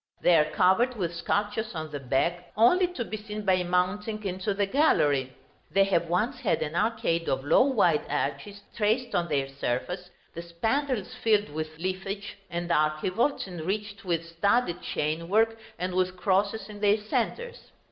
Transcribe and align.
They 0.23 0.35
are 0.35 0.45
covered 0.49 0.95
with 0.95 1.13
sculptures 1.13 1.75
on 1.75 1.91
the 1.91 1.99
back, 1.99 2.53
only 2.57 2.87
to 2.87 3.05
be 3.05 3.17
seen 3.17 3.43
by 3.45 3.61
mounting 3.61 4.23
into 4.23 4.51
the 4.51 4.65
gallery. 4.65 5.33
They 5.69 5.83
have 5.83 6.09
once 6.09 6.39
had 6.39 6.63
an 6.63 6.75
arcade 6.75 7.29
of 7.29 7.45
low 7.45 7.61
wide 7.65 8.05
arches 8.09 8.63
traced 8.75 9.13
on 9.13 9.27
their 9.29 9.47
surface, 9.47 10.09
the 10.33 10.41
spandrils 10.41 11.13
filled 11.13 11.49
with 11.49 11.77
leafage, 11.77 12.35
and 12.49 12.71
archivolts 12.71 13.47
enriched 13.47 14.03
with 14.03 14.25
studded 14.25 14.81
chainwork 14.81 15.55
and 15.77 15.93
with 15.93 16.17
crosses 16.17 16.67
in 16.67 16.79
their 16.79 16.97
centres. 16.97 17.69